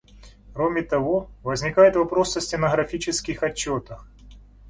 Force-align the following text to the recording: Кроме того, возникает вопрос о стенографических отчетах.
Кроме 0.55 0.81
того, 0.81 1.29
возникает 1.43 1.95
вопрос 1.95 2.35
о 2.35 2.41
стенографических 2.41 3.43
отчетах. 3.43 4.07